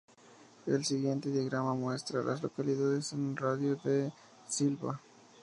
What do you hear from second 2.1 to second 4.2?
a las localidades en un radio de de